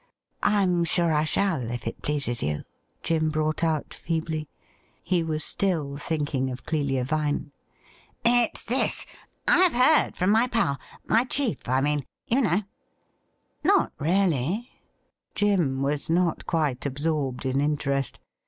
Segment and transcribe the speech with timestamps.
[0.41, 2.63] 'I am sure I shall, if it pleases you,'
[3.03, 4.49] Jim brought out feebly.
[5.03, 7.51] He was still thinking of Clelia Vine.'
[8.41, 9.05] It's this:
[9.47, 12.63] I have heard from my pal— my chief, I mean— ^you know.''
[13.63, 14.71] Not really.?'
[15.35, 18.19] Jim was not quite absorbed in interest.